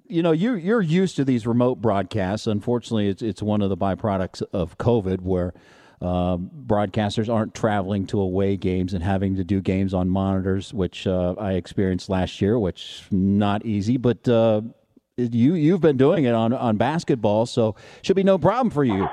[0.07, 2.47] you know you you're used to these remote broadcasts.
[2.47, 5.53] Unfortunately, it's it's one of the byproducts of COVID where.
[6.01, 11.07] Um, broadcasters aren't traveling to away games and having to do games on monitors, which
[11.07, 13.95] uh, I experienced last year, which not easy.
[13.95, 14.61] But uh,
[15.15, 19.07] you you've been doing it on on basketball, so should be no problem for you.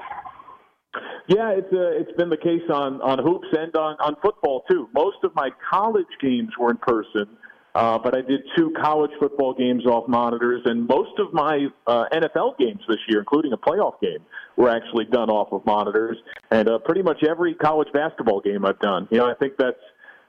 [1.29, 4.89] Yeah, it's uh, it's been the case on on hoops and on on football too.
[4.93, 7.27] Most of my college games were in person,
[7.75, 12.05] uh, but I did two college football games off monitors, and most of my uh,
[12.13, 14.19] NFL games this year, including a playoff game,
[14.57, 16.19] were actually done off of monitors.
[16.51, 19.07] And uh, pretty much every college basketball game I've done.
[19.11, 19.81] You know, I think that's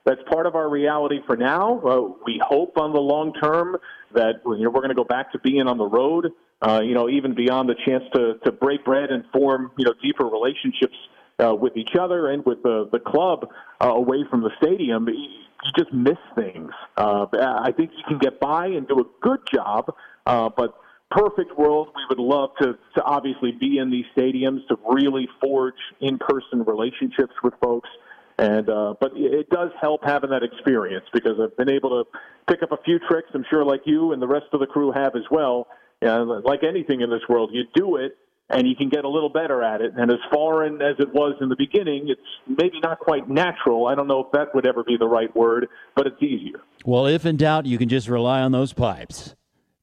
[0.06, 1.80] that's part of our reality for now.
[1.80, 3.78] Uh, we hope on the long term
[4.14, 6.32] that you know we're going to go back to being on the road.
[6.62, 9.94] Uh, you know, even beyond the chance to to break bread and form you know
[10.02, 10.96] deeper relationships
[11.44, 13.48] uh, with each other and with the the club
[13.84, 15.44] uh, away from the stadium, you,
[15.78, 16.72] just miss things.
[16.98, 19.94] Uh, I think you can get by and do a good job,
[20.26, 20.76] uh, but
[21.10, 25.76] perfect world, we would love to, to obviously be in these stadiums to really forge
[26.02, 27.90] in-person relationships with folks.
[28.38, 32.64] And uh, but it does help having that experience because I've been able to pick
[32.64, 33.30] up a few tricks.
[33.34, 35.68] I'm sure, like you and the rest of the crew have as well.
[36.02, 38.18] And like anything in this world, you do it
[38.50, 39.94] and you can get a little better at it.
[39.98, 43.88] And as foreign as it was in the beginning, it's maybe not quite natural.
[43.88, 46.62] I don't know if that would ever be the right word, but it's easier.
[46.86, 49.36] Well, if in doubt, you can just rely on those pipes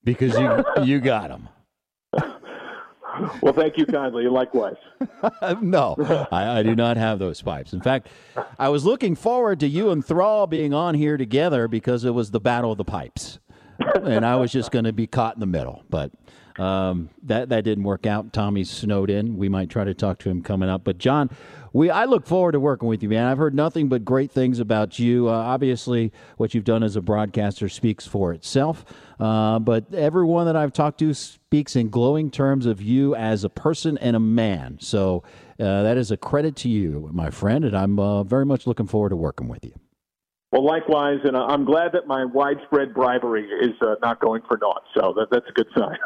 [0.05, 1.49] because you you got them.
[3.43, 4.27] Well, thank you kindly.
[4.27, 4.77] Likewise.
[5.61, 5.97] no,
[6.31, 7.73] I, I, do not have those pipes.
[7.73, 8.09] In fact,
[8.59, 12.31] I was looking forward to you and Thrall being on here together because it was
[12.31, 13.39] the battle of the pipes,
[14.03, 15.85] and I was just going to be caught in the middle.
[15.89, 16.13] But
[16.59, 18.33] um, that that didn't work out.
[18.33, 19.37] Tommy's snowed in.
[19.37, 20.85] We might try to talk to him coming up.
[20.85, 21.31] But John,
[21.73, 23.27] we I look forward to working with you, man.
[23.27, 25.29] I've heard nothing but great things about you.
[25.29, 28.85] Uh, obviously, what you've done as a broadcaster speaks for itself.
[29.19, 33.51] Uh, but everyone that I've talked to speaks in glowing terms of you as a
[33.51, 34.79] person and a man.
[34.81, 35.23] So
[35.59, 38.87] uh, that is a credit to you, my friend, and I'm uh, very much looking
[38.87, 39.75] forward to working with you.
[40.53, 44.83] Well, likewise, and I'm glad that my widespread bribery is uh, not going for naught.
[44.95, 45.97] So that, that's a good sign.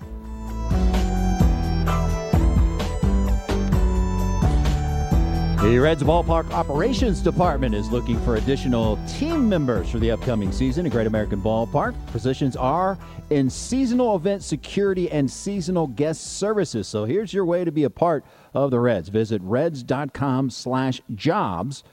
[5.61, 10.87] The Reds Ballpark Operations Department is looking for additional team members for the upcoming season
[10.87, 11.93] at Great American Ballpark.
[12.07, 12.97] Positions are
[13.29, 16.87] in seasonal event security and seasonal guest services.
[16.87, 19.09] So here's your way to be a part of the Reds.
[19.09, 21.83] Visit reds.com slash jobs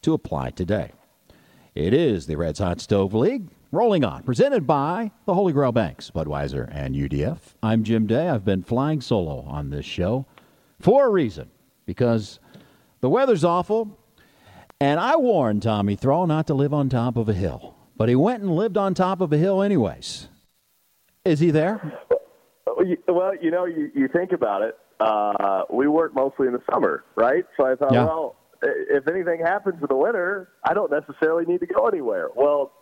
[0.00, 0.92] to apply today.
[1.74, 3.48] It is the Reds Hot Stove League.
[3.70, 7.38] Rolling on, presented by the Holy Grail Banks, Budweiser, and UDF.
[7.62, 8.30] I'm Jim Day.
[8.30, 10.24] I've been flying solo on this show
[10.80, 11.50] for a reason,
[11.84, 12.40] because
[13.00, 13.98] the weather's awful,
[14.80, 17.74] and I warned Tommy Thrall not to live on top of a hill.
[17.96, 20.28] But he went and lived on top of a hill anyways.
[21.26, 21.98] Is he there?
[23.06, 24.74] Well, you know, you, you think about it.
[24.98, 27.44] Uh, we work mostly in the summer, right?
[27.58, 28.04] So I thought, yeah.
[28.04, 32.28] well, if anything happens in the winter, I don't necessarily need to go anywhere.
[32.34, 32.72] Well,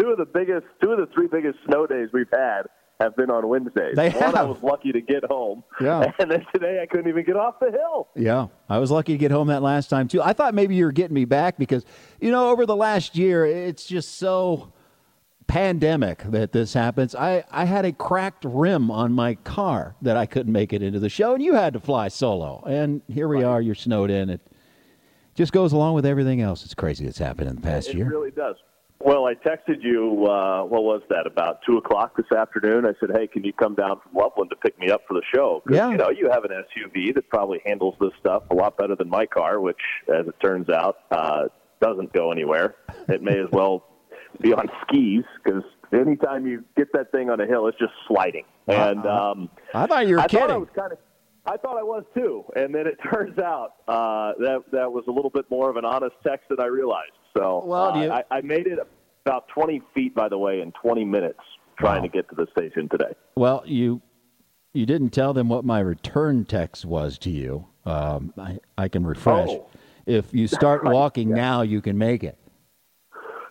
[0.00, 2.62] two of the biggest, two of the three biggest snow days we've had
[3.00, 3.96] have been on Wednesdays.
[3.96, 4.34] They One, have.
[4.34, 5.64] I was lucky to get home.
[5.80, 6.12] Yeah.
[6.18, 8.08] And then today I couldn't even get off the hill.
[8.14, 8.48] Yeah.
[8.68, 10.22] I was lucky to get home that last time, too.
[10.22, 11.84] I thought maybe you were getting me back because,
[12.20, 14.72] you know, over the last year, it's just so
[15.46, 17.14] pandemic that this happens.
[17.14, 20.98] I, I had a cracked rim on my car that I couldn't make it into
[21.00, 22.62] the show, and you had to fly solo.
[22.66, 24.30] And here we are, you're snowed in.
[24.30, 24.40] It
[25.34, 26.64] just goes along with everything else.
[26.64, 28.06] It's crazy that's happened in the past it year.
[28.06, 28.56] It really does.
[29.04, 30.26] Well, I texted you.
[30.26, 31.26] Uh, what was that?
[31.26, 32.86] About two o'clock this afternoon.
[32.86, 35.22] I said, "Hey, can you come down from Loveland to pick me up for the
[35.34, 35.90] show?" Yeah.
[35.90, 39.10] You know, you have an SUV that probably handles this stuff a lot better than
[39.10, 39.76] my car, which,
[40.08, 41.48] as it turns out, uh,
[41.82, 42.76] doesn't go anywhere.
[43.08, 43.84] It may as well
[44.40, 48.44] be on skis because anytime you get that thing on a hill, it's just sliding.
[48.68, 50.48] And um, I thought you were I kidding.
[50.48, 50.98] Thought I was kind of.
[51.46, 55.10] I thought I was too, and then it turns out uh, that that was a
[55.10, 57.12] little bit more of an honest text than I realized.
[57.36, 58.10] So well, uh, you...
[58.10, 58.78] I, I made it
[59.26, 61.40] about 20 feet, by the way, in 20 minutes
[61.78, 62.02] trying wow.
[62.02, 63.14] to get to the station today.
[63.36, 64.00] Well, you
[64.72, 67.66] you didn't tell them what my return text was to you.
[67.84, 69.50] Um, I I can refresh.
[69.50, 69.68] Oh.
[70.06, 71.36] If you start walking yeah.
[71.36, 72.38] now, you can make it.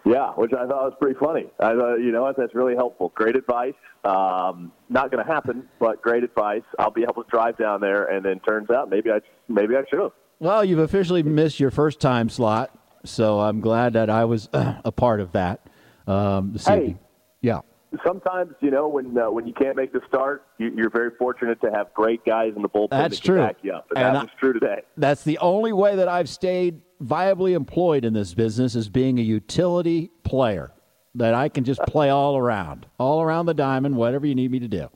[0.06, 1.50] Yeah, which I thought was pretty funny.
[1.62, 3.14] I thought, you know, that's really helpful.
[3.16, 3.74] Great advice.
[4.04, 6.64] Um, not going to happen, but great advice.
[6.78, 9.84] I'll be able to drive down there, and then turns out maybe I maybe I
[9.90, 10.12] should have.
[10.40, 14.92] Well, you've officially missed your first time slot, so I'm glad that I was a
[14.92, 15.62] part of that.
[16.06, 16.78] Um, this Hey.
[16.80, 17.00] evening.
[17.42, 17.62] Yeah.
[18.06, 21.62] Sometimes, you know, when uh, when you can't make the start, you, you're very fortunate
[21.62, 23.38] to have great guys in the bullpen That's that true.
[23.38, 24.82] back you up, and, And that was true today.
[24.98, 29.22] That's the only way that I've stayed viably employed in this business is being a
[29.22, 30.73] utility player
[31.16, 34.60] that I can just play all around, all around the diamond, whatever you need me
[34.60, 34.90] to do.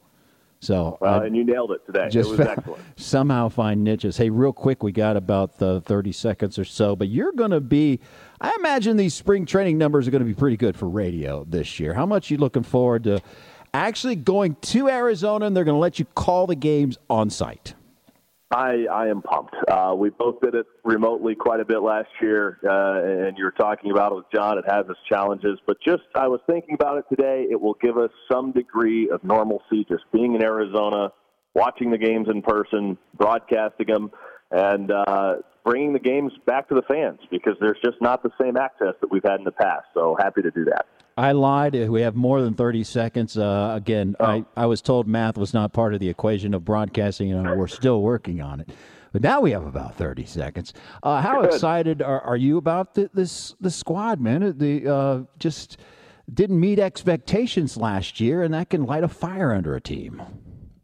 [0.60, 2.10] So Well, I and you nailed it today.
[2.10, 2.84] just it was excellent.
[2.96, 4.18] somehow find niches.
[4.18, 7.62] Hey, real quick, we got about the 30 seconds or so, but you're going to
[7.62, 8.00] be,
[8.42, 11.80] I imagine these spring training numbers are going to be pretty good for radio this
[11.80, 11.94] year.
[11.94, 13.22] How much you looking forward to
[13.74, 17.76] actually going to Arizona and they're going to let you call the games on site?
[18.50, 19.56] I, I am pumped.
[19.68, 23.52] Uh, we both did it remotely quite a bit last year, uh, and you were
[23.52, 24.58] talking about it with John.
[24.58, 27.46] It has its challenges, but just I was thinking about it today.
[27.50, 31.12] It will give us some degree of normalcy, just being in Arizona,
[31.56, 34.12] watching the games in person, broadcasting them,
[34.52, 35.36] and uh,
[35.66, 39.12] bringing the games back to the fans because there's just not the same access that
[39.12, 39.88] we've had in the past.
[39.94, 40.86] So happy to do that.
[41.18, 41.74] I lied.
[41.90, 43.38] We have more than 30 seconds.
[43.38, 44.26] Uh, again, oh.
[44.26, 47.68] I, I was told math was not part of the equation of broadcasting, and we're
[47.68, 48.70] still working on it.
[49.12, 50.74] But now we have about 30 seconds.
[51.02, 51.54] Uh, how Good.
[51.54, 54.58] excited are, are you about the, this the squad, man?
[54.58, 55.78] The uh, just
[56.32, 60.22] didn't meet expectations last year, and that can light a fire under a team.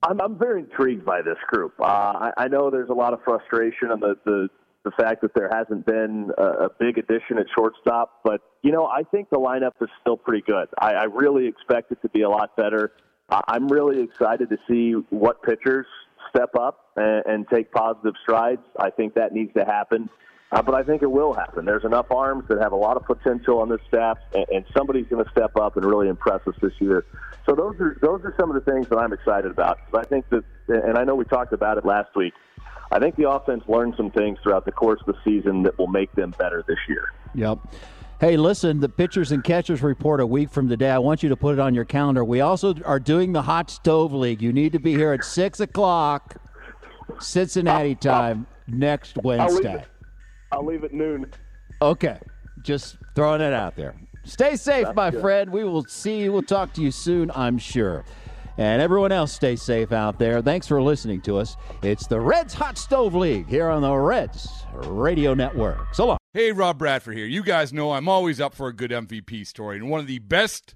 [0.02, 1.74] I'm, I'm very intrigued by this group.
[1.80, 4.50] Uh, I, I know there's a lot of frustration on the, the
[4.84, 8.20] the fact that there hasn't been a, a big addition at shortstop.
[8.24, 10.68] But, you know, I think the lineup is still pretty good.
[10.78, 12.92] I, I really expect it to be a lot better.
[13.30, 15.88] I'm really excited to see what pitchers
[16.30, 18.62] step up and, and take positive strides.
[18.78, 20.10] I think that needs to happen.
[20.54, 21.66] Uh, but I think it will happen.
[21.66, 25.08] There's enough arms that have a lot of potential on this staff, and, and somebody's
[25.08, 27.06] going to step up and really impress us this year.
[27.48, 29.80] So those are those are some of the things that I'm excited about.
[29.92, 32.34] But I think that, and I know we talked about it last week.
[32.92, 35.88] I think the offense learned some things throughout the course of the season that will
[35.88, 37.12] make them better this year.
[37.34, 37.58] Yep.
[38.20, 40.92] Hey, listen, the pitchers and catchers report a week from today.
[40.92, 42.24] I want you to put it on your calendar.
[42.24, 44.42] We also are doing the Hot Stove League.
[44.42, 46.36] You need to be here at 6 o'clock
[47.20, 49.84] Cincinnati time next Wednesday.
[50.54, 51.32] I'll leave, it, I'll leave it noon.
[51.82, 52.20] Okay.
[52.62, 53.96] Just throwing it out there.
[54.26, 55.22] Stay safe, That's my good.
[55.22, 55.50] friend.
[55.52, 56.32] We will see you.
[56.32, 58.06] We'll talk to you soon, I'm sure.
[58.58, 60.42] And everyone else, stay safe out there.
[60.42, 61.58] Thanks for listening to us.
[61.82, 65.94] It's the Reds Hot Stove League here on the Reds Radio Network.
[65.94, 66.18] So long.
[66.34, 67.26] Hey, Rob Bradford here.
[67.26, 70.20] You guys know I'm always up for a good MVP story, and one of the
[70.20, 70.76] best